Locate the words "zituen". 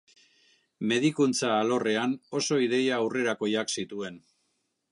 3.77-4.19